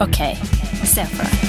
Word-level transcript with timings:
OK, 0.00 0.18
se 0.88 1.04
for 1.12 1.26
deg. 1.28 1.48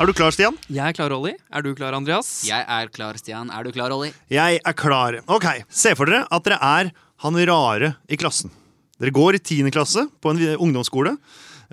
Er 0.00 0.06
du 0.08 0.14
klar, 0.16 0.30
Stian? 0.32 0.54
Jeg 0.70 0.80
er 0.80 0.94
klar, 0.96 1.10
Olli. 1.12 1.34
Er 1.50 1.66
du 1.66 1.74
klar, 1.74 1.92
Andreas? 1.98 2.28
Jeg 2.46 2.62
er 2.62 2.88
klar, 2.94 3.18
Stian. 3.18 3.50
Er 3.50 3.66
du 3.66 3.74
klar, 3.74 3.90
Olli? 3.92 4.12
Jeg 4.32 4.62
er 4.64 4.76
klar. 4.78 5.18
Ok, 5.26 5.48
Se 5.68 5.96
for 5.98 6.06
dere 6.06 6.22
at 6.30 6.46
dere 6.46 6.56
er 6.62 6.92
han 7.26 7.36
rare 7.50 7.96
i 8.08 8.16
klassen. 8.16 8.54
Dere 9.02 9.10
går 9.12 9.36
i 9.36 9.42
10. 9.42 9.74
klasse 9.74 10.06
på 10.22 10.30
en 10.30 10.40
ungdomsskole. 10.54 11.16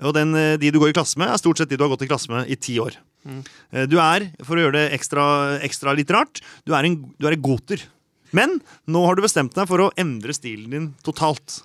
Og 0.02 0.14
den, 0.14 0.34
eh, 0.34 0.56
de 0.58 0.70
du 0.74 0.80
går 0.82 0.90
i 0.90 0.98
klasse 0.98 1.16
med, 1.16 1.30
er 1.30 1.38
stort 1.38 1.58
sett 1.62 1.70
de 1.70 1.78
du 1.78 1.86
har 1.86 1.94
gått 1.94 2.02
i 2.02 2.10
klasse 2.10 2.28
med 2.28 2.50
i 2.50 2.58
ti 2.58 2.76
år. 2.82 2.98
Eh, 3.28 3.86
Du 3.90 3.98
er, 4.02 4.28
for 4.44 4.56
å 4.58 4.64
gjøre 4.66 4.78
det 4.78 4.86
ekstra, 4.98 5.24
ekstra 5.66 5.94
litt 5.98 6.10
rart, 6.14 6.40
du 6.66 6.74
er, 6.74 6.88
en, 6.88 6.96
du 7.18 7.26
er 7.28 7.36
en 7.36 7.42
goter. 7.44 7.84
Men 8.36 8.58
nå 8.88 9.04
har 9.06 9.16
du 9.16 9.22
bestemt 9.24 9.54
deg 9.56 9.68
for 9.70 9.80
å 9.86 9.90
endre 9.96 10.34
stilen 10.36 10.70
din 10.74 10.88
totalt. 11.06 11.62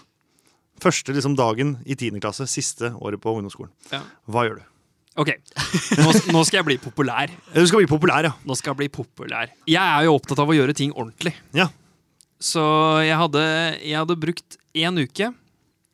Første 0.84 1.14
liksom, 1.16 1.36
dagen 1.40 1.78
i 1.86 1.96
10. 1.96 2.20
klasse, 2.24 2.48
siste 2.52 2.94
året 3.00 3.22
på 3.24 3.34
ungdomsskolen. 3.36 3.72
Ja. 3.92 4.02
Hva 4.28 4.46
gjør 4.48 4.62
du? 4.62 4.70
Ok, 5.22 5.30
nå, 6.00 6.10
nå 6.34 6.40
skal 6.48 6.58
jeg 6.64 6.66
bli 6.72 6.78
populær. 6.82 7.30
Du 7.54 7.62
skal 7.70 7.84
bli 7.84 7.90
populær, 7.92 8.26
ja. 8.26 8.32
Nå 8.50 8.56
skal 8.58 8.72
jeg 8.74 8.80
bli 8.80 8.88
populær. 8.96 9.52
Jeg 9.70 9.78
er 9.84 10.08
jo 10.08 10.16
opptatt 10.18 10.40
av 10.42 10.50
å 10.50 10.56
gjøre 10.58 10.74
ting 10.78 10.92
ordentlig. 10.96 11.36
ja. 11.56 11.70
Så 12.44 12.60
jeg 13.06 13.16
hadde, 13.16 13.42
jeg 13.80 13.96
hadde 13.96 14.16
brukt 14.20 14.58
én 14.76 14.98
uke, 15.00 15.30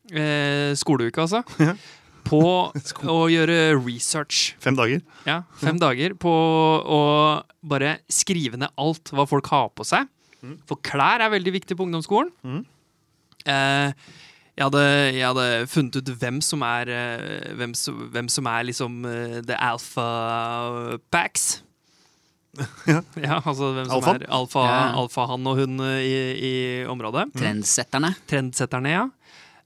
eh, 0.09 0.71
skoleuke 0.79 1.21
altså, 1.21 1.43
Ja. 1.61 1.75
På 2.29 2.39
å 3.09 3.17
gjøre 3.33 3.57
research. 3.81 4.53
Fem 4.61 4.77
dager. 4.77 5.01
Ja, 5.27 5.41
fem 5.59 5.79
dager 5.81 6.13
på 6.21 6.29
å 6.31 7.01
bare 7.65 7.97
skrive 8.13 8.59
ned 8.61 8.71
alt 8.79 9.11
hva 9.15 9.25
folk 9.29 9.49
har 9.51 9.69
på 9.75 9.85
seg. 9.87 10.07
For 10.69 10.79
klær 10.85 11.19
er 11.25 11.33
veldig 11.33 11.51
viktig 11.57 11.75
på 11.75 11.83
ungdomsskolen. 11.87 12.29
Mm. 12.47 12.61
Eh, 13.49 13.91
jeg, 14.59 14.63
hadde, 14.67 14.83
jeg 15.15 15.25
hadde 15.25 15.47
funnet 15.71 15.97
ut 15.99 16.09
hvem 16.19 16.37
som 16.43 16.63
er 16.67 16.89
eh, 16.91 17.53
Hvem 17.55 17.71
som, 17.79 17.99
hvem 18.11 18.27
som 18.31 18.47
er 18.51 18.65
liksom 18.67 18.97
eh, 19.07 19.37
the 19.47 19.57
alpha 19.57 20.07
packs. 21.11 21.57
Ja. 22.89 22.97
ja, 23.21 23.35
altså 23.45 23.67
hvem 23.75 23.85
som 23.85 23.99
Alfa? 23.99 24.13
er 24.17 24.23
alfa, 24.33 24.61
Ja. 24.65 24.79
alfahann 24.97 25.45
og 25.47 25.59
hun 25.61 25.75
eh, 25.85 25.99
i, 26.01 26.15
i 26.49 26.53
området. 26.89 27.27
Trendsetterne. 27.37 28.09
Trendsetterne, 28.27 28.89
ja. 28.91 29.03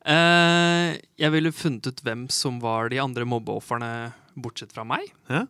Eh, 0.03 0.97
jeg 1.19 1.31
ville 1.31 1.53
funnet 1.55 1.87
ut 1.87 2.01
hvem 2.03 2.25
som 2.33 2.59
var 2.63 2.91
de 2.91 2.99
andre 2.99 3.27
mobbeofrene, 3.27 4.11
bortsett 4.35 4.73
fra 4.75 4.83
meg. 4.87 5.05
Ja. 5.31 5.45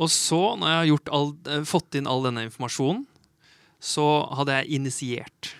Og 0.00 0.10
så, 0.12 0.40
når 0.58 0.68
jeg 0.72 0.80
har 0.80 0.90
gjort 0.90 1.12
all, 1.16 1.30
eh, 1.48 1.64
fått 1.68 1.96
inn 1.96 2.08
all 2.10 2.24
denne 2.26 2.44
informasjonen, 2.48 3.06
så 3.80 4.06
hadde 4.36 4.58
jeg 4.60 4.76
initiert 4.80 5.54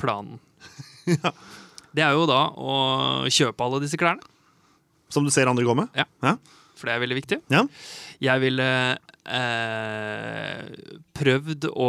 planen. 0.00 0.40
Det 1.96 2.04
er 2.04 2.12
jo 2.14 2.26
da 2.28 2.42
å 2.52 2.72
kjøpe 3.32 3.64
alle 3.64 3.80
disse 3.82 3.98
klærne, 3.98 4.22
Som 5.08 5.24
du 5.24 5.30
ser 5.32 5.48
andre 5.48 5.64
gå 5.64 5.72
med? 5.74 5.88
Ja, 5.96 6.04
for 6.76 6.86
det 6.86 6.92
er 6.94 7.00
veldig 7.00 7.16
viktig. 7.16 7.38
Ja. 7.48 7.62
Jeg 8.20 8.42
ville 8.42 8.66
eh, 9.24 10.68
prøvd 11.16 11.64
å 11.72 11.88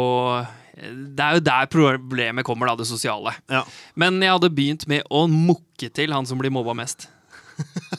Det 0.80 1.24
er 1.24 1.36
jo 1.38 1.42
der 1.44 1.66
problemet 1.70 2.46
kommer, 2.46 2.70
da, 2.70 2.76
det 2.80 2.86
sosiale. 2.88 3.34
Ja. 3.52 3.62
Men 4.00 4.20
jeg 4.24 4.32
hadde 4.32 4.50
begynt 4.56 4.86
med 4.90 5.04
å 5.12 5.26
mukke 5.30 5.90
til 5.92 6.14
han 6.16 6.28
som 6.28 6.40
blir 6.40 6.52
mobba 6.54 6.72
mest. 6.78 7.08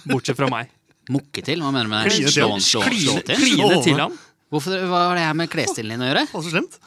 Bortsett 0.10 0.40
fra 0.40 0.50
meg. 0.52 0.72
Mukke 1.12 1.42
til? 1.46 1.62
Hva 1.62 1.72
mener 1.74 1.86
du 1.90 1.92
med 1.92 2.06
det? 2.06 2.14
Kline 2.16 2.30
til. 2.32 2.36
Slå, 2.38 2.58
slå, 2.62 2.82
slå 2.90 3.16
til? 3.28 3.36
kline 3.42 3.80
til 3.86 3.98
han. 4.00 4.14
Hvorfor, 4.52 4.76
hva 4.90 5.00
har 5.10 5.16
det 5.20 5.24
her 5.26 5.38
med 5.40 5.52
klesstilen 5.52 5.96
din 5.96 6.04
å 6.06 6.10
gjøre? 6.12 6.26
Å, 6.28 6.42
så 6.44 6.50
slemt. 6.54 6.78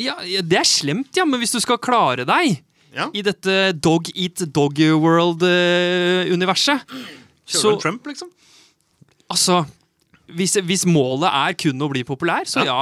Ja, 0.00 0.16
ja, 0.26 0.42
det 0.42 0.58
er 0.58 0.66
slemt, 0.66 1.12
ja, 1.16 1.24
men 1.28 1.38
hvis 1.42 1.54
du 1.54 1.60
skal 1.62 1.78
klare 1.82 2.24
deg 2.26 2.58
Ja. 2.94 3.08
i 3.14 3.22
dette 3.26 3.72
dog 3.82 4.06
eat 4.14 4.42
dog 4.54 4.78
world-universet 5.02 6.82
Kjører 7.44 7.76
du 7.76 7.82
Trump, 7.82 8.06
liksom? 8.06 8.30
altså 9.30 9.64
hvis, 10.34 10.54
hvis 10.64 10.84
målet 10.88 11.28
er 11.28 11.52
kun 11.58 11.82
å 11.84 11.88
bli 11.92 12.02
populær, 12.06 12.46
så 12.48 12.62
ja. 12.64 12.78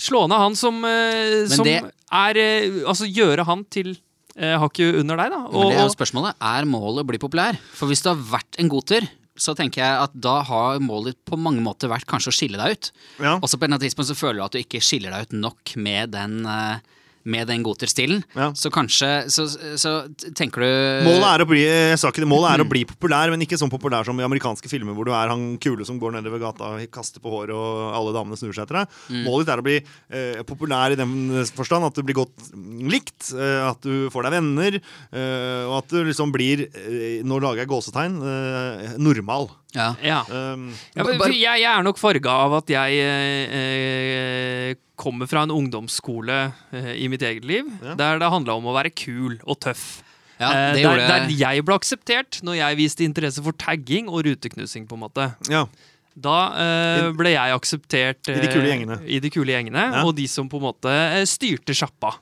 Slå 0.00 0.24
ned 0.30 0.38
han 0.40 0.54
som, 0.56 0.78
eh, 0.84 1.46
som 1.52 1.64
det- 1.66 1.82
er 2.12 2.36
eh, 2.40 2.82
Altså 2.88 3.04
gjøre 3.08 3.44
han 3.44 3.64
til 3.68 3.96
eh, 4.36 4.56
hakket 4.58 5.00
under 5.00 5.16
deg, 5.20 5.30
da. 5.30 5.40
Men 5.52 5.68
det 5.68 5.76
er 5.78 5.84
jo 5.88 5.92
spørsmålet. 5.96 6.34
Er 6.40 6.64
målet 6.64 7.04
å 7.04 7.06
bli 7.06 7.18
populær? 7.20 7.58
For 7.76 7.86
hvis 7.90 8.00
du 8.02 8.08
har 8.08 8.16
vært 8.16 8.56
en 8.58 8.70
goter, 8.72 9.08
så 9.36 9.54
tenker 9.56 9.82
jeg 9.82 10.00
at 10.06 10.12
da 10.18 10.42
har 10.42 10.78
målet 10.80 11.16
på 11.28 11.36
mange 11.40 11.60
måter 11.64 11.88
vært 11.92 12.06
kanskje 12.08 12.32
å 12.32 12.36
skille 12.36 12.56
deg 12.60 12.72
ut. 12.76 12.90
Ja. 13.20 13.34
Og 13.36 13.44
så 13.48 13.56
på 13.58 13.64
en 13.64 13.72
eller 13.72 13.78
annen 13.80 13.84
tidspunkt 13.88 14.08
så 14.08 14.16
føler 14.16 14.40
du 14.40 14.44
at 14.44 14.52
du 14.56 14.58
ikke 14.62 14.80
skiller 14.84 15.10
deg 15.12 15.28
ut 15.28 15.36
nok 15.40 15.76
med 15.76 16.12
den, 16.12 16.46
eh, 16.46 16.78
med 17.24 17.48
den 17.50 17.62
goterstilen. 17.66 18.22
Ja. 18.36 18.50
Så 18.58 18.70
kanskje 18.72 19.10
så, 19.32 19.46
så 19.78 19.92
tenker 20.36 20.64
du 20.64 20.70
Målet 21.06 21.28
er 21.28 21.44
å 21.44 21.48
bli 21.48 21.62
jeg 21.62 21.98
sa 22.00 22.10
ikke 22.10 22.24
det, 22.24 22.30
målet 22.30 22.54
er 22.54 22.64
å 22.64 22.68
bli 22.68 22.84
populær, 22.88 23.30
men 23.32 23.44
ikke 23.44 23.58
sånn 23.60 23.72
populær 23.72 24.06
som 24.06 24.18
i 24.20 24.26
amerikanske 24.26 24.70
filmer 24.70 24.96
hvor 24.96 25.08
du 25.08 25.12
er 25.14 25.30
han 25.32 25.56
kule 25.62 25.86
som 25.88 25.98
går 26.02 26.16
nedover 26.16 26.42
gata, 26.42 26.74
og 26.76 26.92
kaster 26.94 27.22
på 27.22 27.32
håret 27.32 27.54
og 27.54 27.94
alle 27.96 28.14
damene 28.16 28.38
snur 28.40 28.54
seg 28.54 28.66
etter 28.66 28.82
deg. 28.82 28.98
Målet 29.26 29.46
ditt 29.46 29.54
er 29.54 29.62
å 29.62 29.66
bli 29.66 29.78
eh, 29.78 30.42
populær 30.48 30.94
i 30.94 30.98
den 30.98 31.14
forstand 31.54 31.88
at 31.88 31.98
du 31.98 32.04
blir 32.06 32.18
godt 32.22 32.52
likt, 32.92 33.32
eh, 33.36 33.62
at 33.68 33.82
du 33.84 34.08
får 34.12 34.28
deg 34.28 34.36
venner, 34.38 34.78
eh, 34.78 35.64
og 35.68 35.78
at 35.82 35.92
du 35.92 36.02
liksom 36.08 36.32
blir, 36.34 36.66
eh, 36.68 37.20
nå 37.26 37.40
lager 37.42 37.64
jeg 37.64 37.72
gåsetegn, 37.72 38.18
eh, 38.22 38.94
normal. 39.02 39.50
Ja. 39.74 39.94
ja. 40.04 40.20
Um, 40.28 40.68
Ja, 40.96 41.04
jeg, 41.04 41.40
jeg 41.62 41.68
er 41.72 41.82
nok 41.86 41.98
farga 42.00 42.30
av 42.46 42.54
at 42.60 42.70
jeg 42.72 42.98
eh, 43.02 43.56
eh, 43.58 44.74
kommer 45.02 45.26
fra 45.30 45.42
en 45.46 45.52
ungdomsskole 45.54 46.38
eh, 46.72 46.92
i 47.02 47.08
mitt 47.12 47.22
eget 47.26 47.44
liv, 47.48 47.68
Ja. 47.82 47.94
der 47.98 48.18
det 48.22 48.30
handla 48.30 48.54
om 48.58 48.68
å 48.70 48.74
være 48.76 48.92
kul 48.94 49.38
og 49.44 49.58
tøff. 49.64 50.02
ja, 50.40 50.50
Eh, 50.72 50.82
der, 50.82 51.06
der 51.06 51.28
jeg 51.30 51.62
ble 51.64 51.74
akseptert 51.78 52.40
når 52.42 52.56
jeg 52.58 52.76
viste 52.80 53.04
interesse 53.06 53.42
for 53.44 53.52
tagging 53.52 54.08
og 54.10 54.24
ruteknusing. 54.26 54.86
på 54.88 54.94
en 54.98 55.04
måte 55.06 55.28
ja. 55.50 55.66
Da 56.14 56.36
eh, 56.60 57.10
ble 57.16 57.30
jeg 57.32 57.54
akseptert 57.56 58.28
I 58.28 58.40
de 58.42 58.48
kule 58.52 58.66
eh, 58.66 58.72
gjengene. 58.74 58.98
i 59.08 59.20
de 59.20 59.30
kule 59.32 59.52
gjengene 59.54 59.84
Ja. 59.94 60.02
og 60.04 60.14
de 60.16 60.26
som 60.28 60.48
på 60.48 60.58
en 60.60 60.66
måte 60.68 60.92
styrte 61.30 61.72
sjappa. 61.72 62.16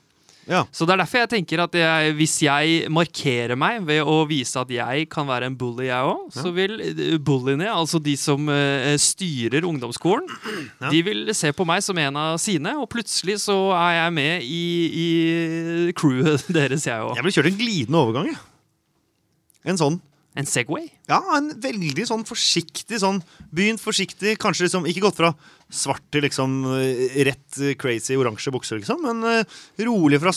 Ja. 0.49 0.63
Så 0.73 0.87
det 0.87 0.95
er 0.95 1.01
derfor 1.03 1.21
jeg 1.21 1.29
tenker 1.35 1.61
at 1.63 1.75
jeg, 1.77 2.13
hvis 2.17 2.33
jeg 2.43 2.89
markerer 2.91 3.53
meg 3.59 3.83
ved 3.87 4.01
å 4.03 4.15
vise 4.29 4.57
at 4.61 4.71
jeg 4.73 5.05
kan 5.11 5.27
være 5.29 5.49
en 5.51 5.57
bully, 5.59 5.85
jeg 5.87 6.07
òg, 6.09 6.27
så 6.33 6.51
vil 6.55 6.73
eh, 6.81 7.17
bullyene, 7.21 7.69
altså 7.71 8.01
de 8.01 8.15
som 8.19 8.49
uh, 8.49 8.91
styrer 8.99 9.67
ungdomsskolen, 9.69 10.25
Ja. 10.81 10.89
de 10.89 11.01
vil 11.05 11.33
se 11.37 11.51
på 11.53 11.65
meg 11.69 11.83
som 11.85 11.97
en 12.01 12.17
av 12.17 12.37
sine, 12.41 12.73
og 12.81 12.89
plutselig 12.91 13.37
så 13.45 13.57
er 13.77 13.99
jeg 14.01 14.13
med 14.17 14.45
i, 14.47 14.63
i 14.91 15.91
crewet 15.97 16.47
deres, 16.57 16.87
jeg 16.89 16.99
òg. 17.05 17.15
Jeg 17.19 17.27
ble 17.27 17.35
kjørt 17.37 17.51
en 17.53 17.59
glidende 17.61 18.01
overgang, 18.01 18.31
jeg. 18.33 18.41
En 19.71 19.77
sånn. 19.77 19.99
En 20.31 20.47
Segway. 20.47 20.85
Ja, 21.11 21.19
en 21.35 21.49
veldig 21.59 22.05
sånn 22.07 22.21
forsiktig 22.27 23.01
sånn 23.01 23.19
Begynt 23.51 23.81
forsiktig, 23.83 24.37
kanskje 24.39 24.69
liksom 24.69 24.87
ikke 24.87 25.03
gått 25.03 25.19
fra 25.19 25.33
svart 25.71 26.05
til 26.11 26.23
liksom 26.23 26.61
eh, 26.77 27.19
rett 27.27 27.59
eh, 27.59 27.75
crazy 27.79 28.15
oransje 28.19 28.51
bukser, 28.51 28.79
liksom, 28.79 29.03
men 29.03 29.23
eh, 29.27 29.59
rolig 29.87 30.21
fra 30.23 30.33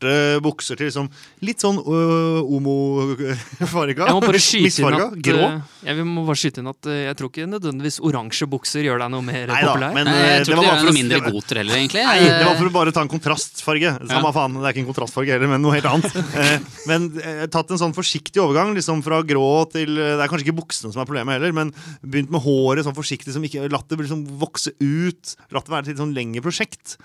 sorte 0.00 0.40
bukser 0.42 0.78
til 0.78 0.88
liksom 0.88 1.08
litt 1.44 1.60
sånn 1.60 1.78
uh, 1.78 2.40
homofarga. 2.46 4.06
Jeg 4.10 4.14
må 4.16 4.20
bare 4.24 4.40
skyte 4.40 4.60
inn 4.60 4.68
Misfarga, 4.70 5.06
at, 5.10 5.20
grå. 5.24 5.44
eh, 5.44 5.86
jeg 5.90 6.04
må 6.06 6.24
bare 6.26 6.40
skyte 6.40 6.60
inn 6.62 6.70
at 6.70 6.88
eh, 6.90 6.98
jeg 7.08 7.16
tror 7.18 7.30
ikke 7.30 7.46
nødvendigvis 7.48 7.98
oransje 8.04 8.48
bukser 8.50 8.84
gjør 8.84 9.00
deg 9.02 9.12
noe 9.14 9.24
mer 9.24 9.48
Nei 9.50 9.60
da, 9.64 9.70
populær. 9.72 9.94
men 9.96 10.08
Nei, 10.08 10.14
eh, 10.20 10.30
jeg 10.40 10.46
tror 10.48 10.60
det 10.60 10.60
var 10.60 10.64
ikke 10.64 10.70
det 10.70 10.80
var 10.80 10.90
noe 10.90 10.96
mindre 10.98 11.20
goter 11.26 11.60
heller, 11.60 11.78
egentlig. 11.80 12.04
Nei, 12.06 12.18
det 12.26 12.48
var 12.48 12.58
for 12.60 12.70
å 12.70 12.74
bare 12.74 12.94
ta 12.96 13.04
en 13.04 13.12
kontrastfarge. 13.12 13.92
Samme 14.00 14.30
Ja. 14.30 14.34
faen, 14.36 14.58
det 14.58 14.66
er 14.68 14.74
ikke 14.74 14.82
en 14.84 14.90
kontrastfarge 14.90 15.34
heller, 15.36 15.52
men 15.54 15.64
noe 15.64 15.76
helt 15.78 15.90
annet. 15.90 16.18
Eh, 16.40 16.62
men 16.88 17.08
eh, 17.20 17.42
tatt 17.52 17.72
en 17.74 17.80
sånn 17.80 17.92
forsiktig 17.92 18.40
overgang, 18.40 18.70
liksom 18.76 19.02
fra 19.04 19.18
grå 19.26 19.48
til 19.72 19.90
eh, 19.98 20.14
Det 20.16 20.24
er 20.24 20.30
kanskje 20.30 20.46
ikke 20.46 20.56
buksene 20.60 20.92
som 20.94 21.02
er 21.02 21.08
problemet 21.08 21.36
heller, 21.36 21.52
men 21.56 21.72
begynt 22.00 22.30
med 22.32 22.40
håret 22.44 22.86
sånn 22.86 22.96
forsiktig, 22.96 23.34
som 23.34 23.44
ikke 23.44 23.66
latt 23.72 23.88
det 23.90 23.98
liksom 24.00 24.22
vokse 24.40 24.72
ut. 24.80 25.34
Latt 25.52 25.66
det 25.68 25.74
være 25.74 25.84
et 25.84 25.92
litt 25.92 26.00
sånn 26.00 26.14
lengre 26.16 26.44
prosjekt. 26.46 26.96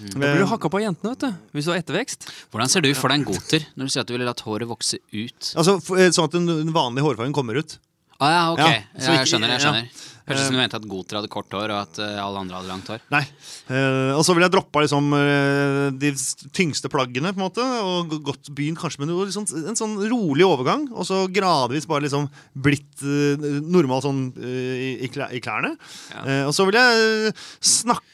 Da 0.00 0.16
blir 0.16 0.40
du 0.42 0.48
hakka 0.48 0.70
på 0.72 0.80
av 0.80 0.84
jentene, 0.86 1.12
vet 1.12 1.26
du. 1.26 1.40
Hvis 1.56 1.66
du 1.68 1.72
har 1.74 1.80
ettervekst. 1.82 2.26
Hvordan 2.50 2.68
ser 2.72 2.80
du 2.84 2.90
for 2.94 3.08
deg 3.12 3.20
en 3.20 3.24
goter 3.28 3.66
når 3.76 3.84
du 3.84 3.92
sier 3.94 4.02
at 4.04 4.08
du 4.10 4.14
ville 4.16 4.28
latt 4.28 4.40
håret 4.46 4.68
vokse 4.70 4.98
ut? 5.12 5.52
Altså, 5.56 5.76
eh, 5.98 6.10
Sånn 6.14 6.24
at 6.30 6.36
den 6.38 6.72
vanlige 6.74 7.04
hårfargen 7.06 7.32
kommer 7.36 7.60
ut. 7.60 7.78
Ah, 8.20 8.30
ja, 8.30 8.40
ok. 8.52 8.58
Ja, 8.60 8.70
Ja, 8.70 9.00
så 9.00 9.12
jeg 9.16 9.28
skjønner. 9.30 9.48
jeg 9.54 9.60
ja. 9.64 9.84
Hørtes 10.30 10.46
ut 10.46 10.50
som 10.50 10.56
du 10.56 10.60
mente 10.62 10.80
at 10.80 10.88
goter 10.90 11.20
hadde 11.20 11.32
kort 11.32 11.56
hår, 11.56 11.74
og 11.74 11.80
at 11.82 12.00
eh, 12.02 12.18
alle 12.22 12.44
andre 12.44 12.60
hadde 12.60 12.70
langt 12.70 12.90
hår. 12.92 13.02
Nei. 13.12 13.22
Eh, 13.70 14.12
og 14.14 14.22
så 14.26 14.36
ville 14.36 14.46
jeg 14.48 14.54
droppe 14.54 14.84
liksom, 14.84 15.10
eh, 15.18 15.86
de 16.00 16.12
tyngste 16.56 16.90
plaggene, 16.92 17.34
på 17.34 17.40
en 17.40 17.46
måte. 17.46 17.66
Og 17.86 18.14
gått 18.30 18.52
byen 18.56 18.78
kanskje 18.78 19.02
med 19.02 19.12
noe, 19.12 19.28
liksom, 19.28 19.48
en 19.64 19.78
sånn 19.78 19.98
rolig 20.10 20.46
overgang. 20.46 20.86
Og 20.94 21.08
så 21.08 21.24
gradvis 21.32 21.88
bare 21.90 22.06
liksom 22.06 22.28
blitt 22.54 23.04
eh, 23.04 23.50
normal 23.60 24.04
sånn 24.04 24.22
eh, 24.38 25.04
i, 25.06 25.10
klærne. 25.10 25.74
Ja. 26.14 26.22
Eh, 26.24 26.44
og 26.48 26.54
så 26.56 26.66
ville 26.68 26.82
jeg 26.82 27.30
eh, 27.30 27.44
snakka 27.60 28.06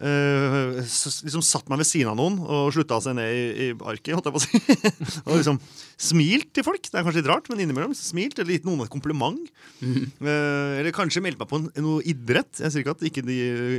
eh, 0.00 0.78
Liksom 0.88 1.42
satt 1.44 1.66
meg 1.68 1.82
ved 1.82 1.88
siden 1.88 2.12
av 2.12 2.16
noen 2.16 2.38
og 2.40 2.70
slutta 2.72 3.00
seg 3.04 3.16
ned 3.18 3.28
i, 3.28 3.42
i 3.66 3.68
arket, 3.90 4.14
holdt 4.16 4.28
jeg 4.30 4.36
på 4.36 4.40
å 4.40 4.44
si. 4.44 4.78
og 5.26 5.34
liksom 5.36 5.58
smilt 5.98 6.52
til 6.54 6.64
folk. 6.66 6.86
Det 6.86 6.94
er 6.94 7.04
kanskje 7.04 7.20
litt 7.20 7.30
rart, 7.30 7.50
men 7.50 7.64
innimellom 7.64 7.96
smilt. 7.98 8.38
Eller 8.38 8.56
gitt 8.56 8.68
noen 8.68 8.86
et 8.86 8.92
kompliment. 8.92 9.40
Mm. 9.78 10.08
eller 10.24 10.94
kanskje 10.94 11.22
meldt 11.22 11.38
meg 11.38 11.50
på 11.50 11.57
på 11.58 11.70
en, 11.76 11.84
noe 11.84 12.02
idrett. 12.08 12.60
Jeg 12.62 12.72
sier 12.74 12.84
ikke 12.84 12.94
at 12.96 13.06
ikke 13.10 13.24
de 13.26 13.38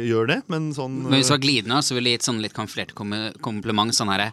gjør 0.09 0.27
det, 0.35 0.39
men 0.51 0.69
sånn 0.75 0.97
Men 1.07 1.17
hvis 1.19 1.31
du 1.31 1.35
var 1.37 1.43
glidende, 1.43 1.79
så 1.85 1.95
ville 1.97 2.11
jeg 2.11 2.19
gitt 2.19 2.27
sånn 2.29 2.41
litt 2.43 2.55
kamuflert 2.57 2.93
kom- 2.97 3.31
kompliment. 3.45 3.95
Sånn 3.95 4.11
herre 4.13 4.31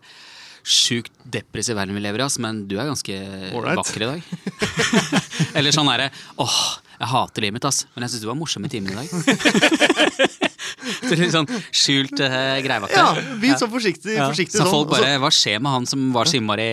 Sjukt 0.67 1.13
depressiv 1.31 1.77
verden 1.79 1.95
vi 1.95 2.01
lever 2.03 2.19
i, 2.19 2.25
ass, 2.25 2.41
men 2.43 2.65
du 2.67 2.73
er 2.75 2.89
ganske 2.89 3.15
Ålreit. 3.55 3.79
vakker 3.79 4.03
i 4.03 4.09
dag. 4.09 4.23
Eller 5.61 5.71
sånn 5.71 5.87
herre 5.93 6.09
Åh, 6.43 6.57
jeg 6.97 7.11
hater 7.13 7.45
livet 7.47 7.55
mitt, 7.61 7.69
ass, 7.71 7.85
men 7.95 8.03
jeg 8.03 8.17
syns 8.17 8.25
du 8.25 8.27
var 8.33 8.39
morsom 8.41 8.67
i 8.67 8.73
timen 8.73 8.91
i 8.91 8.99
dag. 8.99 9.07
det 11.03 11.13
er 11.17 11.23
litt 11.25 11.35
sånn 11.35 11.49
skjult 11.75 12.21
uh, 12.21 12.57
greivaktig. 12.65 12.97
Ja, 12.97 13.37
vi 13.43 13.51
så 13.59 13.69
forsiktig, 13.71 14.15
Ja. 14.17 14.29
forsiktig 14.31 14.57
Så 14.59 14.65
sånn. 14.65 14.73
folk 14.73 14.91
bare 14.95 15.17
Hva 15.23 15.31
skjer 15.35 15.61
med 15.61 15.73
han 15.73 15.87
som 15.87 16.13
var 16.15 16.25
så 16.31 16.39
innmari 16.41 16.67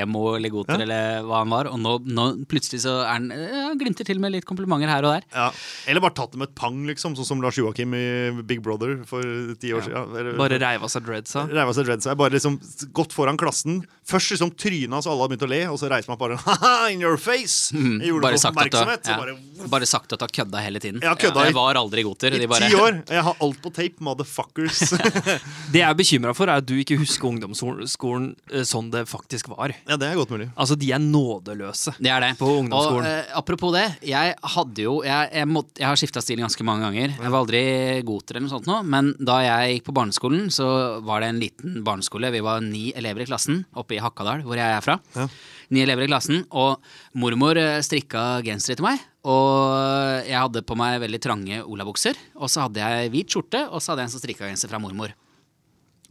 emo 0.00 0.34
eller 0.36 0.50
goter, 0.52 0.78
Ja. 0.78 0.84
eller 0.86 1.22
hva 1.28 1.38
han 1.44 1.50
var? 1.54 1.70
Og 1.72 1.78
nå, 1.80 1.94
nå 2.06 2.26
plutselig 2.50 2.82
så 2.84 2.96
er 3.04 3.12
han 3.14 3.30
ja, 3.30 3.70
glimter 3.78 4.04
til 4.08 4.18
med 4.22 4.32
litt 4.32 4.44
komplimenter 4.48 4.88
her 4.90 5.04
og 5.04 5.16
der. 5.18 5.24
ja. 5.34 5.50
Eller 5.86 6.00
bare 6.04 6.14
tatt 6.14 6.32
det 6.32 6.38
med 6.42 6.48
et 6.50 6.54
pang, 6.54 6.82
liksom. 6.86 7.14
Sånn 7.16 7.26
som 7.26 7.40
Lars 7.42 7.56
Joakim 7.58 7.94
i 7.94 8.42
Big 8.46 8.60
Brother 8.62 8.98
for 9.08 9.22
ti 9.60 9.72
år 9.72 9.82
siden. 9.86 10.16
Eller- 10.18 10.36
Bare 10.38 10.58
reiva 10.60 10.88
seg 10.88 11.04
dreadsa. 11.06 11.46
Reiva 11.50 11.72
seg 11.74 11.86
dreads. 11.86 12.06
Jeg 12.06 12.16
bare 12.16 12.30
liksom 12.36 12.58
gått 12.92 13.12
foran 13.12 13.36
klassen. 13.40 13.84
Først 14.10 14.34
liksom 14.34 14.50
tryna 14.58 15.00
så 15.02 15.12
alle 15.12 15.24
har 15.24 15.30
begynt 15.32 15.46
å 15.46 15.50
le, 15.50 15.60
og 15.70 15.78
så 15.80 15.90
reiser 15.90 16.10
man 16.10 16.18
bare 16.20 16.38
Haha, 16.46 16.90
in 16.92 17.02
your 17.04 17.18
face! 17.20 17.70
Jeg 17.74 18.10
gjorde 18.10 18.20
Mm. 18.20 18.26
Bare 18.30 18.38
sagt, 18.38 18.58
at 18.60 19.08
ja, 19.08 19.14
bare, 19.16 19.34
bare 19.72 19.86
sagt 19.88 20.12
at 20.12 20.20
du 20.20 20.24
har 20.26 20.32
kødda 20.34 20.60
hele 20.62 20.80
tiden. 20.82 21.00
Ja, 21.02 21.14
kødda 21.18 21.44
ja, 21.44 21.50
jeg 21.50 21.56
var 21.56 21.78
aldri 21.80 22.02
goter. 22.04 22.34
I 22.36 22.46
bare, 22.50 22.68
ti 22.68 22.76
år! 22.76 22.98
Jeg 23.08 23.24
har 23.26 23.38
alt 23.46 23.60
på 23.62 23.72
tape, 23.74 24.02
motherfuckers. 24.04 24.82
Det 25.72 25.80
jeg 25.80 25.86
er 25.86 25.96
bekymra 25.96 26.34
for, 26.36 26.50
er 26.50 26.60
at 26.60 26.66
du 26.68 26.74
ikke 26.80 26.98
husker 27.00 27.30
ungdomsskolen 27.30 28.30
eh, 28.52 28.64
sånn 28.68 28.90
det 28.92 29.04
faktisk 29.10 29.50
var. 29.54 29.74
ja, 29.88 29.96
det 30.00 30.08
er 30.10 30.18
godt 30.18 30.34
mulig. 30.34 30.50
Altså, 30.54 30.76
de 30.80 30.90
er 30.94 31.02
nådeløse. 31.02 31.94
Det 31.98 32.12
er 32.12 32.24
det. 32.26 32.32
På 32.40 32.50
ungdomsskolen. 32.60 33.08
Og 33.08 33.30
uh, 33.30 33.38
apropos 33.40 33.74
det, 33.74 33.86
jeg 34.06 34.34
hadde 34.54 34.84
jo 34.84 34.96
Jeg, 35.06 35.30
jeg, 35.34 35.48
må, 35.48 35.62
jeg 35.78 35.86
har 35.88 35.98
skifta 36.00 36.22
stil 36.24 36.42
ganske 36.42 36.66
mange 36.66 36.86
ganger. 36.88 37.14
Jeg 37.16 37.32
var 37.32 37.40
aldri 37.40 37.62
goter 38.06 38.36
eller 38.36 38.48
noe 38.48 38.54
sånt 38.58 38.68
nå, 38.70 38.80
men 38.90 39.12
da 39.18 39.40
jeg 39.44 39.78
gikk 39.78 39.88
på 39.90 39.96
barneskolen, 39.96 40.48
så 40.54 40.68
var 41.06 41.22
det 41.22 41.30
en 41.32 41.40
liten 41.42 41.80
barneskole. 41.86 42.32
Vi 42.34 42.42
var 42.44 42.62
ni 42.64 42.90
elever 42.96 43.24
i 43.24 43.30
klassen 43.30 43.64
oppe 43.78 43.99
i 44.00 44.04
Hakadal, 44.04 44.42
hvor 44.46 44.58
jeg 44.58 44.76
er 44.76 44.84
fra. 44.84 44.98
Ja. 45.14 45.28
Ni 45.70 45.84
elever 45.84 46.08
i 46.08 46.10
klassen, 46.10 46.42
og 46.50 46.80
mormor 47.20 47.60
eh, 47.60 47.78
strikka 47.86 48.40
gensere 48.46 48.80
til 48.80 48.88
meg. 48.88 49.02
Og 49.28 50.24
jeg 50.26 50.34
hadde 50.40 50.64
på 50.66 50.76
meg 50.80 50.98
veldig 51.04 51.20
trange 51.22 51.60
olabukser, 51.62 52.18
og 52.40 52.50
så 52.50 52.64
hadde 52.66 52.80
jeg 52.82 53.12
hvit 53.12 53.34
skjorte, 53.36 53.66
og 53.68 53.82
så 53.84 53.92
hadde 53.92 54.06
jeg 54.06 54.10
en 54.10 54.14
som 54.16 54.22
strikka 54.24 54.48
genser 54.48 54.72
fra 54.72 54.80
mormor. 54.82 55.12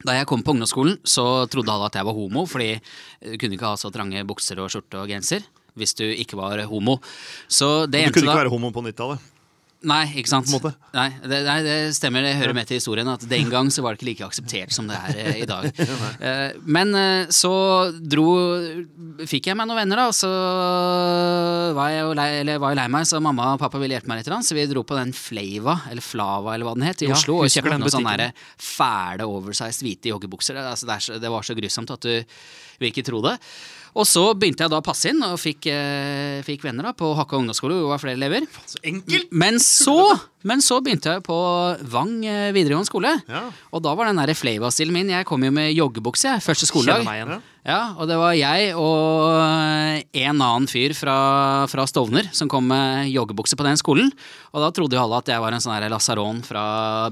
Da 0.06 0.16
jeg 0.16 0.30
kom 0.30 0.44
på 0.46 0.54
ungdomsskolen, 0.56 1.00
så 1.04 1.26
trodde 1.52 1.74
alle 1.74 1.90
at 1.90 1.98
jeg 2.00 2.08
var 2.08 2.16
homo, 2.16 2.46
fordi 2.48 2.70
du 2.80 3.36
kunne 3.42 3.58
ikke 3.58 3.74
ha 3.74 3.80
så 3.80 3.92
trange 3.92 4.24
bukser 4.30 4.62
og 4.64 4.72
skjorte 4.72 5.02
og 5.02 5.10
genser 5.12 5.44
hvis 5.80 5.96
du 5.96 6.06
ikke 6.08 6.40
var 6.40 6.62
homo. 6.68 6.98
Så 7.48 7.86
det 7.88 8.02
Du 8.02 8.08
endte 8.08 8.20
kunne 8.20 8.32
ikke 8.32 8.44
være 8.44 8.54
homo 8.54 8.72
på 8.76 8.84
90-tallet. 8.84 9.28
Nei, 9.88 10.02
ikke 10.20 10.28
sant. 10.28 10.50
Nei, 10.92 11.06
det, 11.24 11.38
nei, 11.46 11.60
det 11.64 11.76
stemmer, 11.96 12.26
det 12.26 12.34
hører 12.36 12.52
med 12.58 12.68
til 12.68 12.82
historien 12.82 13.08
at 13.08 13.22
den 13.32 13.48
gang 13.48 13.70
så 13.72 13.80
var 13.86 13.96
det 13.96 14.02
ikke 14.02 14.10
like 14.10 14.26
akseptert 14.28 14.74
som 14.76 14.90
det 14.90 14.98
er 15.00 15.20
eh, 15.24 15.38
i 15.46 15.48
dag. 15.48 15.70
Eh, 16.20 16.52
Men 16.68 16.92
eh, 16.98 17.30
så 17.32 17.50
dro 17.96 18.26
Fikk 19.30 19.48
jeg 19.48 19.56
meg 19.56 19.70
noen 19.70 19.80
venner, 19.80 20.02
da, 20.02 20.08
og 20.12 20.16
så 20.18 20.28
var 21.78 21.94
jeg 21.94 22.04
jo 22.04 22.12
lei, 22.18 22.28
eller 22.42 22.60
var 22.60 22.74
jeg 22.74 22.80
lei 22.82 22.88
meg, 22.92 23.08
så 23.08 23.22
mamma 23.24 23.54
og 23.54 23.62
pappa 23.62 23.80
ville 23.80 23.96
hjelpe 23.96 24.12
meg 24.12 24.20
litt. 24.20 24.32
Så 24.46 24.58
vi 24.58 24.68
dro 24.70 24.84
på 24.88 24.98
den 25.00 25.14
Flava, 25.16 25.78
eller 25.92 26.04
Flava, 26.04 26.54
eller 26.56 26.68
hva 26.68 26.76
den 26.78 26.88
het, 26.88 27.04
i 27.06 27.10
Ja, 27.10 27.16
Oslo, 27.16 27.40
og 27.44 27.52
kjøpte 27.52 27.80
noen 27.80 27.94
sånne 27.96 28.30
fæle 28.60 29.28
oversized 29.32 29.86
hvite 29.86 30.12
joggebukser. 30.12 30.60
Altså, 30.60 30.90
det, 30.90 31.00
så, 31.08 31.20
det 31.24 31.32
var 31.32 31.48
så 31.48 31.56
grusomt 31.58 31.96
at 31.96 32.08
du 32.08 32.14
vil 32.80 32.92
ikke 32.92 33.06
tro 33.08 33.24
det. 33.26 33.38
Og 33.98 34.06
så 34.08 34.24
begynte 34.38 34.66
jeg 34.66 34.74
da 34.74 34.80
å 34.82 34.86
passe 34.86 35.10
inn, 35.12 35.22
og 35.26 35.40
fikk, 35.42 35.70
eh, 35.72 36.40
fikk 36.46 36.66
venner 36.68 36.90
da 36.90 36.94
på 36.98 37.10
Hakka 37.18 37.40
ungdomsskole, 37.40 37.78
hvor 37.78 37.88
det 37.88 37.94
var 37.94 38.04
flere 38.04 38.20
elever. 38.20 38.48
Så 38.70 38.82
enkelt! 38.84 39.32
Men 39.32 39.60
så, 39.64 39.98
men 40.48 40.64
så 40.64 40.80
begynte 40.84 41.18
jeg 41.18 41.24
på 41.26 41.38
Vang 41.92 42.14
eh, 42.24 42.50
videregående 42.56 42.88
skole. 42.88 43.12
Ja. 43.28 43.48
Og 43.76 43.84
da 43.84 43.92
var 43.98 44.08
den 44.08 44.22
der 44.22 44.32
Flava-stilen 44.38 44.96
min. 44.96 45.12
Jeg 45.12 45.28
kom 45.28 45.44
jo 45.44 45.52
med 45.52 45.74
joggebukse 45.76 46.38
første 46.44 46.70
skoledag. 46.70 47.04
Meg 47.08 47.24
igjen. 47.24 47.42
Ja, 47.68 47.92
og 48.00 48.08
det 48.08 48.16
var 48.18 48.32
jeg 48.34 48.72
og 48.80 50.00
en 50.16 50.40
annen 50.40 50.68
fyr 50.72 50.94
fra, 50.96 51.16
fra 51.70 51.84
Stovner 51.90 52.30
som 52.34 52.48
kom 52.50 52.70
med 52.72 53.12
joggebukse 53.12 53.58
på 53.60 53.66
den 53.68 53.78
skolen. 53.78 54.08
Og 54.56 54.64
da 54.64 54.72
trodde 54.74 54.96
jo 54.96 55.02
alle 55.04 55.20
at 55.20 55.30
jeg 55.30 55.44
var 55.44 55.54
en 55.54 55.62
sånn 55.62 55.76
her 55.76 55.90
lasaron 55.92 56.40
fra 56.46 56.64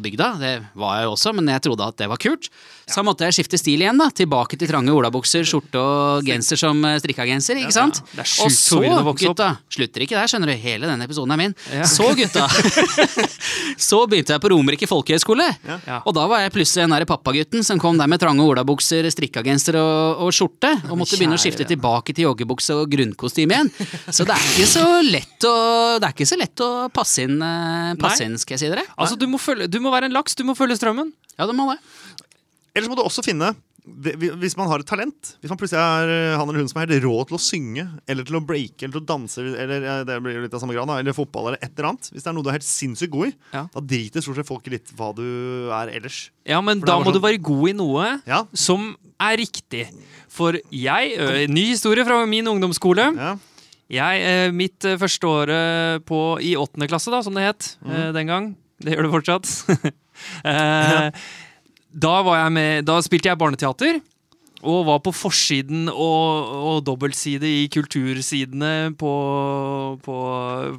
bygda. 0.01 0.29
Det 0.39 0.53
var 0.79 1.01
jeg 1.01 1.09
jo 1.09 1.13
også, 1.17 1.35
men 1.37 1.51
jeg 1.51 1.65
trodde 1.67 1.89
at 1.91 1.99
det 1.99 2.07
var 2.09 2.21
kult. 2.23 2.47
Så 2.87 3.01
da 3.01 3.05
måtte 3.05 3.27
jeg 3.27 3.35
skifte 3.35 3.59
stil 3.59 3.83
igjen, 3.83 3.99
da. 3.99 4.07
Tilbake 4.15 4.57
til 4.57 4.71
trange 4.71 4.95
olabukser, 4.95 5.43
skjorte 5.45 5.83
og 5.83 6.25
genser 6.25 6.57
som 6.63 6.79
strikka 6.79 7.17
strikkagenser, 7.17 7.59
ikke 7.61 7.75
sant? 7.75 8.01
Det 8.13 8.23
er 8.23 8.31
og 8.45 8.53
så, 8.53 8.79
gutta, 9.17 9.49
slutter 9.73 10.05
ikke 10.05 10.17
der, 10.17 10.29
skjønner 10.31 10.51
du. 10.51 10.55
Hele 10.61 10.89
denne 10.89 11.05
episoden 11.07 11.33
er 11.35 11.41
min. 11.41 11.55
Ja. 11.73 11.85
Så, 11.89 12.07
gutta. 12.17 12.47
så 13.89 13.99
begynte 14.09 14.35
jeg 14.35 14.43
på 14.43 14.51
Romerike 14.53 14.89
folkehøgskole. 14.89 15.47
Ja. 15.67 15.99
Og 16.03 16.15
da 16.17 16.25
var 16.29 16.43
jeg 16.43 16.53
plutselig 16.55 16.85
den 16.85 16.95
der 16.95 17.07
pappagutten 17.09 17.65
som 17.67 17.81
kom 17.81 17.99
der 17.99 18.09
med 18.09 18.21
trange 18.21 18.45
olabukser, 18.45 19.07
strikkagenser 19.13 19.79
og, 19.81 20.23
og 20.27 20.33
skjorte. 20.35 20.73
Og 20.89 20.99
måtte 21.01 21.19
begynne 21.19 21.37
å 21.37 21.41
skifte 21.41 21.67
tilbake 21.67 22.15
til 22.15 22.27
joggebukse 22.29 22.77
og 22.77 22.91
grunnkostyme 22.93 23.57
igjen. 23.57 23.71
Så 24.09 24.27
det 24.27 24.37
er 24.37 24.49
ikke 24.53 24.69
så 24.71 24.85
lett 25.05 25.47
å, 25.49 25.55
det 26.01 26.09
er 26.09 26.15
ikke 26.15 26.29
så 26.29 26.39
lett 26.39 26.65
å 26.65 26.71
passe 26.93 27.27
inn, 27.27 27.37
eh, 27.43 27.93
passe 28.01 28.27
inn 28.27 28.37
skal 28.41 28.57
jeg 28.57 28.65
si 28.65 28.73
dere. 28.73 28.87
Altså, 28.97 29.19
du 29.19 29.27
må, 29.29 29.41
følge, 29.41 29.69
du 29.71 29.79
må 29.83 29.93
være 29.93 30.09
en 30.11 30.17
laks, 30.17 30.37
du 30.37 30.45
må 30.47 30.57
følge 30.57 30.79
strømmen. 30.79 31.13
Ja, 31.37 31.45
det 31.45 31.55
må 31.57 31.69
det. 31.71 31.79
Ellers 32.77 32.91
må 32.91 32.97
du 32.97 33.05
også 33.05 33.25
finne 33.25 33.55
det- 33.87 34.15
hvis 34.41 34.57
man 34.57 34.67
har 34.67 34.79
et 34.79 34.85
talent, 34.85 35.37
hvis 35.41 35.49
man 35.49 35.57
plutselig 35.57 35.79
er 35.79 36.09
eh, 36.11 36.37
han 36.37 36.47
eller 36.49 36.59
hun 36.59 36.67
som 36.67 36.81
er 36.81 36.87
helt 36.87 37.03
rå 37.03 37.15
til 37.27 37.37
å 37.37 37.41
synge, 37.41 37.85
eller 38.07 38.23
til 38.27 38.35
å 38.35 38.45
breake, 38.45 38.83
eller 38.83 38.97
til 38.97 39.01
å 39.01 39.07
danse, 39.07 39.37
eller 39.39 39.83
eh, 39.87 40.03
det 40.03 40.17
blir 40.23 40.35
jo 40.35 40.41
litt 40.43 40.53
av 40.53 40.59
samme 40.61 40.75
grad, 40.75 40.89
eller 40.91 41.13
fotball, 41.15 41.47
eller 41.49 41.61
et 41.61 41.71
eller 41.77 41.89
annet 41.93 42.09
Hvis 42.11 42.23
det 42.23 42.27
er 42.27 42.33
noe 42.37 42.43
du 42.43 42.49
er 42.51 42.57
helt 42.59 42.67
sinnssykt 42.67 43.11
god 43.13 43.27
i, 43.29 43.33
Ja. 43.53 43.63
da 43.73 43.79
driter 43.81 44.21
stort 44.21 44.35
sett 44.41 44.47
folk 44.49 44.67
litt 44.67 44.91
hva 44.97 45.13
du 45.15 45.69
er 45.71 45.87
ellers. 45.95 46.29
Ja, 46.45 46.59
men 46.61 46.79
da 46.81 46.99
må 46.99 47.05
sånn. 47.05 47.13
du 47.13 47.19
være 47.23 47.41
god 47.41 47.69
i 47.69 47.73
noe 47.73 48.21
Ja. 48.27 48.43
som 48.53 48.95
er 49.19 49.37
riktig. 49.37 49.87
For 50.29 50.53
jeg 50.71 51.47
Ny 51.49 51.65
historie 51.71 52.05
fra 52.05 52.25
min 52.27 52.45
ungdomsskole. 52.45 53.15
Ja. 53.17 53.37
Jeg, 53.89 54.53
Mitt 54.53 54.79
første 54.99 55.23
året 55.25 56.05
på, 56.05 56.37
i 56.43 56.53
åttende 56.59 56.87
klasse, 56.89 57.09
da, 57.09 57.21
som 57.23 57.33
det 57.33 57.43
het 57.47 57.77
mm. 57.81 58.13
den 58.13 58.27
gang. 58.27 58.55
Det 58.83 58.93
gjør 58.93 59.07
det 59.07 59.13
fortsatt. 59.15 59.93
eh, 60.45 61.11
da, 61.97 62.19
med, 62.53 62.85
da 62.87 62.99
spilte 63.05 63.31
jeg 63.31 63.39
barneteater. 63.41 63.99
Og 64.65 64.87
var 64.87 64.97
på 65.05 65.11
forsiden 65.13 65.85
og, 65.91 66.53
og 66.57 66.77
dobbeltside 66.87 67.45
i 67.45 67.67
kultursidene 67.69 68.89
på, 68.97 69.11
på, 70.01 70.15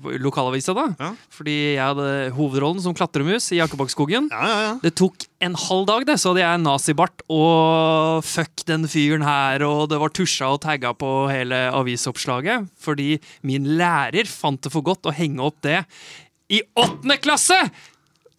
på 0.03 0.15
lokalavisa. 0.19 0.75
da 0.75 0.89
Ja. 0.99 1.11
Fordi 1.31 1.55
jeg 1.77 1.85
hadde 1.85 2.09
hovedrollen 2.35 2.83
som 2.83 2.97
klatremus 2.99 3.47
i 3.55 3.61
Jakobakkskogen. 3.61 4.27
Ja, 4.35 4.49
ja, 4.51 4.59
ja. 4.65 4.73
Det 4.83 4.97
tok 4.99 5.29
en 5.47 5.55
halv 5.55 5.87
dag, 5.87 6.09
det, 6.11 6.19
så 6.19 6.33
hadde 6.33 6.43
jeg 6.43 6.65
nazibart 6.65 7.23
og 7.31 8.27
fuck 8.27 8.67
den 8.67 8.91
fyren 8.91 9.23
her, 9.23 9.63
og 9.63 9.87
det 9.93 10.03
var 10.03 10.11
tusja 10.11 10.51
og 10.57 10.63
tagga 10.67 10.91
på 10.99 11.13
hele 11.31 11.69
avisoppslaget. 11.71 12.67
Fordi 12.83 13.13
min 13.47 13.77
lærer 13.79 14.27
fant 14.27 14.59
det 14.67 14.75
for 14.75 14.83
godt 14.83 15.07
å 15.07 15.15
henge 15.15 15.39
opp 15.47 15.63
det 15.63 15.85
i 16.51 16.65
åttende 16.75 17.21
klasse! 17.23 17.63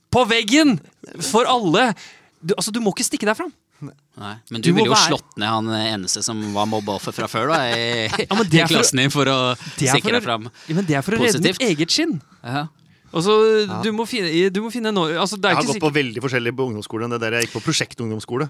På 0.09 0.23
veggen! 0.25 0.79
For 1.21 1.45
alle. 1.47 1.93
Du, 2.41 2.53
altså, 2.55 2.71
du 2.71 2.79
må 2.83 2.93
ikke 2.95 3.03
stikke 3.07 3.27
deg 3.27 3.35
fram. 3.35 3.51
Nei, 3.79 4.33
men 4.51 4.61
Du 4.63 4.69
du, 4.69 4.75
ville 4.75 4.89
jo 4.89 4.93
være- 4.95 5.07
slått 5.11 5.37
ned 5.39 5.47
han 5.47 5.67
eneste 5.75 6.21
som 6.23 6.39
var 6.55 6.65
mobbeoffer 6.67 7.15
fra 7.15 7.27
før, 7.31 7.51
da, 7.53 7.59
i, 7.71 8.07
ja, 8.29 8.39
i 8.43 8.59
er 8.63 8.67
klassen 8.71 8.99
din, 8.99 9.11
for 9.13 9.27
å 9.31 9.37
sikre 9.75 10.01
for- 10.01 10.17
deg 10.17 10.23
fram. 10.25 10.49
Ja, 10.67 10.75
men 10.75 10.87
det 10.87 10.97
er 10.99 11.05
for 11.05 11.15
å 11.15 11.21
redde 11.23 11.41
ditt 11.43 11.61
eget 11.63 11.91
skinn. 11.95 12.17
Ja. 12.43 12.67
Altså, 13.09 13.33
ja. 13.65 13.79
du, 13.81 13.89
må 13.95 14.05
finne, 14.05 14.29
du 14.53 14.59
må 14.61 14.69
finne 14.69 14.91
no 14.93 15.07
altså, 15.09 15.33
Det 15.41 15.49
Jeg 15.49 15.57
har 15.57 15.63
ikke 15.65 15.73
gått 15.79 15.85
på 15.87 15.93
veldig 15.95 16.21
forskjellig 16.21 16.51
på 16.53 16.67
ungdomsskole 16.69 17.07
enn 17.07 17.15
det 17.15 17.21
der 17.23 17.39
jeg 17.39 17.47
gikk 17.47 17.55
på 17.57 17.63
prosjektungdomsskole. 17.65 18.49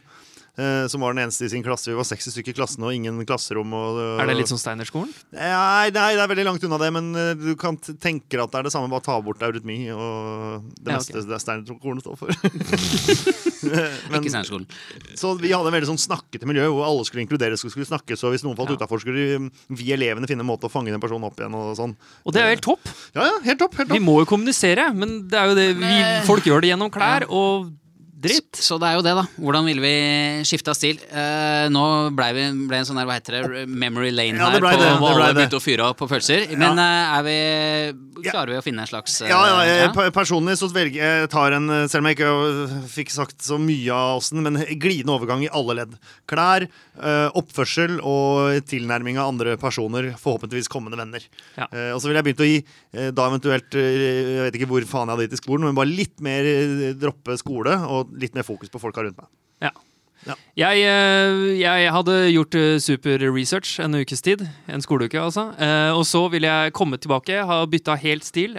Eh, 0.58 0.88
som 0.88 1.02
var 1.02 1.14
den 1.14 1.24
eneste 1.28 1.46
i 1.46 1.50
sin 1.50 1.64
klasse. 1.64 1.90
Vi 1.92 1.98
var 1.98 2.08
60 2.08 2.32
stykker 2.34 2.52
i 2.54 2.58
klassen 2.58 2.84
og 2.84 2.94
ingen 2.96 3.20
klasserom. 3.26 3.74
Og, 3.74 4.00
Er 4.22 4.26
det 4.32 4.38
litt 4.40 4.48
som 4.52 4.58
Steinerskolen? 4.58 5.12
Nei, 5.36 5.90
nei, 5.92 6.14
det 6.16 6.24
er 6.24 6.32
veldig 6.32 6.46
langt 6.48 6.64
unna 6.64 6.78
det, 6.82 6.92
men 6.96 7.12
eh, 7.16 7.34
du 7.36 7.56
kan 7.60 7.78
tenke 7.78 8.34
deg 8.38 8.44
at 8.46 8.52
det 8.52 8.60
er 8.60 8.70
det 8.70 8.74
samme, 8.74 8.90
bare 8.90 9.06
ta 9.06 9.20
bort 9.22 9.42
eurytmi 9.46 9.92
og 9.94 10.64
det 10.80 10.94
Ja, 10.94 10.98
meste 10.98 11.20
ok. 11.20 11.28
det 11.28 11.36
er 11.38 11.44
Steinerskolen 11.44 12.02
står 12.02 12.18
for. 12.20 12.30
men, 14.10 14.20
Ikke 14.22 14.32
Steinerskolen. 14.32 14.68
så 15.20 15.34
vi 15.40 15.52
hadde 15.54 15.70
en 15.72 15.76
veldig 15.76 15.90
sånn 15.92 16.02
snakkete 16.02 16.48
miljø 16.50 16.68
hvor 16.72 16.86
alle 16.88 17.06
skulle 17.08 17.24
inkluderes 17.26 17.64
og 17.66 17.74
skulle 17.74 17.88
snakke. 17.90 18.18
Så 18.20 18.32
hvis 18.34 18.44
noen 18.46 18.58
falt 18.58 18.72
Ja. 18.74 18.78
utenfor, 18.80 19.02
skulle 19.04 19.50
vi 19.70 19.92
elevene 19.94 20.28
finne 20.30 20.44
en 20.46 20.50
måte 20.50 20.68
å 20.70 20.72
fange 20.74 20.92
den 20.94 21.02
personen 21.02 21.26
opp 21.28 21.40
igjen. 21.40 21.56
og 21.56 21.76
sånn. 21.78 21.96
Og 22.26 22.34
det 22.34 22.42
er 22.42 22.50
jo 22.50 22.56
helt 22.56 22.66
topp. 22.66 22.90
Ja, 23.16 23.26
ja, 23.26 23.40
helt 23.44 23.60
topp. 23.60 23.76
helt 23.80 23.90
Vi 23.92 24.00
må 24.00 24.20
jo 24.22 24.26
kommunisere, 24.30 24.94
men 24.96 25.28
det 25.30 25.38
er 25.40 25.48
jo 25.52 25.56
det 25.58 25.68
vi, 25.80 25.94
folk 26.28 26.44
gjør 26.46 26.62
det 26.62 26.70
gjennom 26.74 26.92
klær. 26.94 27.26
Og 27.30 27.72
Dritt. 28.20 28.58
Så, 28.60 28.66
så 28.74 28.78
det 28.82 28.90
er 28.90 28.98
jo 28.98 29.04
det, 29.06 29.14
da. 29.16 29.24
Hvordan 29.40 29.68
ville 29.70 29.84
vi 29.84 29.94
skifta 30.48 30.74
stil? 30.76 31.00
Uh, 31.08 31.70
nå 31.72 31.84
ble 32.18 32.28
vi 32.36 32.48
ble 32.68 32.82
en 32.82 32.88
sånn 32.90 33.00
her, 33.00 33.08
hva 33.08 33.16
heter 33.16 33.38
det, 33.40 33.64
memory 33.72 34.12
lane 34.12 34.36
Ja, 34.36 34.50
her, 34.52 34.64
på 34.64 34.74
det, 34.76 34.90
hvor 35.00 35.16
alle 35.16 35.32
begynte 35.38 35.60
å 35.60 35.64
fyre 35.64 35.88
opp 35.88 36.02
på 36.02 36.10
følelser. 36.12 36.50
Men 36.60 36.80
uh, 36.80 37.16
er 37.16 37.26
vi 37.28 37.38
Klarer 38.20 38.52
vi 38.52 38.60
å 38.60 38.64
finne 38.66 38.84
en 38.84 38.90
slags 38.90 39.22
uh, 39.24 39.30
Ja, 39.30 39.40
ja, 39.48 39.60
jeg, 39.64 40.12
Personlig 40.16 40.58
så 40.60 40.68
velger 40.74 41.00
jeg 41.00 41.30
tar 41.32 41.56
en, 41.56 41.70
eh, 41.72 41.86
selv 41.88 42.04
om 42.04 42.10
jeg 42.10 42.18
ikke 42.18 42.80
fikk 42.92 43.14
sagt 43.14 43.46
så 43.46 43.56
mye 43.62 43.96
av 43.96 44.20
åssen, 44.20 44.42
men 44.44 44.60
glidende 44.82 45.16
overgang 45.16 45.46
i 45.46 45.52
alle 45.56 45.78
ledd. 45.80 45.96
Klær, 46.30 46.66
oppførsel 47.40 48.00
og 48.04 48.60
tilnærming 48.68 49.20
av 49.22 49.32
andre 49.32 49.56
personer, 49.62 50.12
forhåpentligvis 50.20 50.68
kommende 50.72 51.00
venner. 51.00 51.24
Ja. 51.56 51.68
Eh, 51.72 51.92
og 51.94 52.02
så 52.02 52.10
ville 52.10 52.20
jeg 52.20 52.28
begynt 52.30 52.44
å 52.44 52.50
gi, 52.50 52.58
eh, 52.94 53.12
da 53.16 53.28
eventuelt 53.30 53.78
Jeg 53.80 54.44
vet 54.48 54.58
ikke 54.58 54.70
hvor 54.70 54.86
faen 54.90 55.08
jeg 55.08 55.16
hadde 55.16 55.28
gitt 55.28 55.38
i 55.38 55.42
skolen, 55.42 55.68
men 55.70 55.78
bare 55.78 55.92
litt 55.92 56.18
mer 56.24 56.48
droppe 57.00 57.38
skole 57.40 57.76
og 57.88 58.09
litt 58.18 58.36
mer 58.38 58.48
fokus 58.48 58.72
på 58.72 58.82
folka 58.82 59.04
rundt 59.06 59.20
meg. 59.20 59.30
Ja. 59.62 59.74
Ja. 60.28 60.36
Jeg, 60.60 60.84
eh, 60.84 61.60
jeg 61.62 61.92
hadde 61.96 62.16
gjort 62.34 62.56
eh, 62.60 62.80
super 62.84 63.22
research 63.32 63.78
en 63.80 63.96
ukes 63.96 64.24
tid. 64.26 64.44
En 64.68 64.84
skoleuke, 64.84 65.20
altså. 65.22 65.50
Eh, 65.56 65.92
og 65.96 66.04
så 66.08 66.26
ville 66.32 66.50
jeg 66.50 66.76
komme 66.76 67.00
tilbake, 67.00 67.40
ha 67.46 67.62
bytta 67.70 67.96
helt 68.04 68.28
stil. 68.28 68.58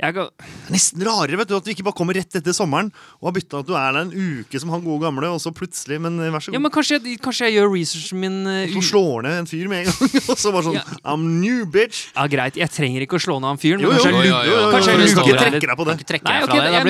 Eh, 0.00 0.06
jeg, 0.06 0.14
kan... 0.16 0.30
Det 0.40 0.70
er 0.70 0.74
nesten 0.74 1.04
rarere 1.06 1.38
vet 1.40 1.50
du, 1.50 1.54
at 1.58 1.66
du 1.66 1.70
ikke 1.74 1.84
bare 1.86 1.96
kommer 1.98 2.16
rett 2.16 2.36
etter 2.40 2.54
sommeren 2.56 2.88
og 3.20 3.28
har 3.28 3.34
bytta 3.36 3.60
at 3.60 3.68
du 3.68 3.74
er 3.76 3.92
der 3.92 4.00
en 4.06 4.12
uke 4.16 4.60
som 4.62 4.72
han 4.72 4.82
gode 4.84 5.02
gamle, 5.04 5.28
og 5.30 5.40
så 5.42 5.52
plutselig 5.54 6.00
Men 6.00 6.16
eh, 6.18 6.30
vær 6.32 6.40
så 6.40 6.50
god. 6.50 6.56
ja, 6.56 6.62
men 6.64 6.72
kanskje, 6.74 6.98
jeg- 7.04 7.20
kanskje 7.22 7.48
jeg 7.50 7.58
gjør 7.58 7.72
researchen 7.74 8.20
min 8.24 8.38
Og 8.48 8.74
Så 8.80 8.84
slår 8.90 9.22
ned 9.28 9.38
en 9.42 9.50
fyr 9.50 9.68
med 9.68 9.84
en 9.84 9.90
gang, 9.92 10.20
og 10.32 10.40
så 10.40 10.52
bare 10.54 10.66
sånn 10.70 10.78
Ja. 10.80 10.84
I'm 11.04 11.26
new, 11.42 11.64
bitch! 11.66 12.06
Ja, 12.16 12.26
Greit, 12.30 12.56
jeg 12.56 12.70
trenger 12.72 13.04
ikke 13.04 13.18
å 13.20 13.22
slå 13.22 13.38
ned 13.40 13.52
han 13.52 13.60
fyren. 13.60 13.80
Jo, 13.84 13.90
jo, 13.90 13.98
kanskje 13.98 14.12
jeg 14.24 14.30
jo, 14.50 14.60
kanskje 14.72 14.92
jeg 14.94 15.00
lukker 15.00 15.24
ikke 15.24 15.36
deg 15.36 15.50
trekke 15.50 15.70
deg 15.70 15.80
på 15.80 15.88
det. 15.90 15.96
Nei, 16.00 16.36
okay, 16.44 16.60
det, 16.60 16.70
jeg 16.74 16.84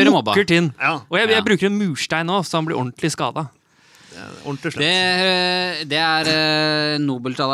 til 0.47 0.61
den. 0.61 0.69
Ja, 0.79 0.93
Og 1.09 1.17
jeg, 1.19 1.31
jeg 1.35 1.47
bruker 1.51 1.67
en 1.71 1.79
murstein 1.81 2.31
nå, 2.31 2.41
så 2.47 2.61
han 2.61 2.69
blir 2.69 2.79
ordentlig 2.79 3.11
skada. 3.15 3.49
ordentlig 4.45 4.73
slett. 4.75 4.83
Det, 4.85 5.89
det 5.91 5.99
er 6.03 6.31
eh, 6.35 6.97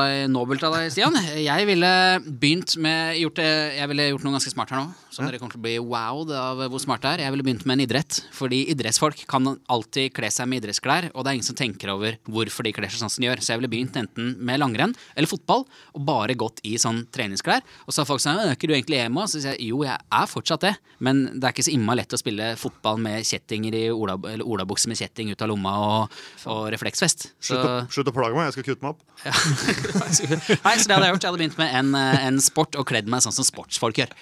deg, 0.01 0.23
nobelt 0.33 0.63
av 0.67 0.77
deg, 0.79 0.89
Stian. 0.95 1.15
Jeg 1.37 1.67
ville 1.69 1.91
begynt 2.27 2.77
med 2.83 3.19
gjort 3.21 3.43
Jeg 3.77 3.89
ville 3.93 4.07
gjort 4.15 4.25
noe 4.27 4.37
ganske 4.39 4.53
smart 4.55 4.73
her 4.73 4.81
nå. 4.83 4.95
Så 5.17 5.25
dere 5.25 5.39
kommer 5.41 5.55
til 5.55 5.63
å 5.63 5.65
bli 5.65 5.77
wowed 5.81 6.33
av 6.37 6.59
hvor 6.69 6.81
smart 6.83 7.01
det 7.01 7.13
er. 7.15 7.23
Jeg 7.25 7.33
ville 7.33 7.45
begynt 7.47 7.63
med 7.65 7.79
en 7.79 7.85
idrett. 7.87 8.19
Fordi 8.37 8.59
idrettsfolk 8.75 9.23
kan 9.31 9.55
alltid 9.73 10.13
kle 10.17 10.29
seg 10.33 10.51
med 10.51 10.61
idrettsklær, 10.61 11.09
og 11.15 11.25
det 11.25 11.31
er 11.31 11.39
ingen 11.39 11.47
som 11.47 11.57
tenker 11.57 11.93
over 11.95 12.19
hvorfor 12.29 12.67
de 12.67 12.75
kler 12.77 12.93
seg 12.93 13.01
sånn 13.01 13.13
som 13.15 13.25
de 13.25 13.31
gjør. 13.31 13.41
Så 13.41 13.55
jeg 13.55 13.63
ville 13.63 13.73
begynt 13.73 13.97
enten 13.97 14.35
med 14.45 14.61
langrenn 14.61 14.93
eller 15.17 15.31
fotball, 15.31 15.65
og 15.97 16.05
bare 16.05 16.37
gått 16.37 16.61
i 16.69 16.75
sånn 16.81 17.07
treningsklær. 17.17 17.65
Og 17.87 17.97
så 17.97 18.03
har 18.03 18.11
folk 18.11 18.21
sagt 18.21 18.45
er 18.45 18.53
ikke 18.53 18.69
du 18.69 18.77
egentlig 18.77 19.01
emo? 19.07 19.25
Så 19.25 19.41
sier 19.41 19.57
jeg 19.57 19.71
jo, 19.71 19.81
jeg 19.89 19.97
er 19.97 20.29
fortsatt 20.29 20.67
det, 20.69 20.75
men 21.01 21.25
det 21.33 21.49
er 21.49 21.57
ikke 21.57 21.67
så 21.71 21.73
innmari 21.73 22.03
lett 22.03 22.13
å 22.13 22.21
spille 22.21 22.53
fotball 22.61 23.01
med 23.01 23.25
kjettinger 23.25 23.79
i 23.81 23.85
ola, 23.95 24.19
eller 24.29 24.45
olabukse 24.45 24.91
med 24.93 25.01
kjetting 25.01 25.33
ut 25.33 25.45
av 25.47 25.49
lomma 25.49 25.77
og, 25.87 26.17
og 26.53 26.67
refleksvest. 26.77 27.31
Så 27.41 27.57
Slutt, 27.57 27.65
å, 27.65 27.77
slutt 27.97 28.13
å 28.13 28.17
plage 28.17 28.37
meg, 28.37 28.51
jeg 28.51 28.59
skal 28.59 28.69
kutte 28.69 28.85
meg 28.85 28.93
opp. 28.93 29.05
Nei, 30.67 30.77
så 30.77 30.89
det 30.91 30.97
hadde 30.97 31.07
jeg 31.07 31.15
gjort. 31.15 31.25
Jeg 31.25 31.31
hadde 31.31 31.41
begynt 31.41 31.61
med 31.61 31.79
en, 31.81 31.95
eh, 31.97 32.27
en 32.29 32.43
sport 32.45 32.77
og 32.77 32.89
kledd 32.91 33.09
meg 33.09 33.25
sånn 33.25 33.35
som 33.35 33.47
sportsfolk 33.49 34.05
gjør. 34.05 34.13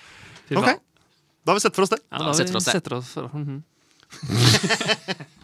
Ok. 0.50 0.80
Da 1.44 1.52
har 1.52 1.54
vi 1.54 1.60
sett 1.60 1.74
for 1.76 1.82
oss 1.82 1.90
det. 1.90 1.98
Ja, 2.10 2.18
Da 2.18 2.24
da 2.24 2.32
setter 2.34 2.46
vi 2.46 2.52
for 2.52 2.56
oss 2.58 2.64
det. 2.64 2.72
setter 2.72 2.92
oss 2.98 3.12
for 3.12 3.28
mhm. 3.38 3.62